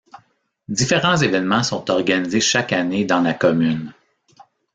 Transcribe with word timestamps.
Différents 0.67 1.17
évènements 1.17 1.61
sont 1.61 1.91
organisés 1.91 2.39
chaque 2.41 2.73
année 2.73 3.05
dans 3.05 3.21
la 3.21 3.35
commune. 3.35 3.93